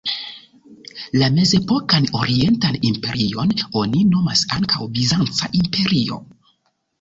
La 1.21 1.27
Mezepokan 1.35 2.07
Orientan 2.19 2.79
Imperion 2.91 3.53
oni 3.83 4.03
nomas 4.15 4.43
ankaŭ 4.57 4.89
Bizanca 4.97 5.53
imperio. 5.63 6.19